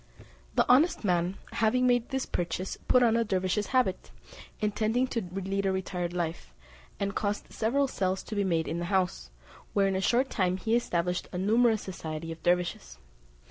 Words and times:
The 0.55 0.65
honest 0.67 1.03
man 1.03 1.37
having 1.51 1.85
made 1.85 2.09
this 2.09 2.25
purchase 2.25 2.75
put 2.87 3.03
on 3.03 3.15
a 3.15 3.23
dervise's 3.23 3.67
habit, 3.67 4.09
intending 4.59 5.05
to 5.09 5.21
lead 5.21 5.67
a 5.67 5.71
retired 5.71 6.11
life, 6.11 6.55
and 6.99 7.13
caused 7.13 7.53
several 7.53 7.87
cells 7.87 8.23
to 8.23 8.35
be 8.35 8.43
made 8.43 8.67
in 8.67 8.79
the 8.79 8.85
house, 8.85 9.29
where 9.73 9.85
in 9.87 9.95
a 9.95 10.01
short 10.01 10.31
time 10.31 10.57
he 10.57 10.75
established 10.75 11.27
a 11.31 11.37
numerous 11.37 11.83
society 11.83 12.31
of 12.31 12.41
dervises. 12.41 12.97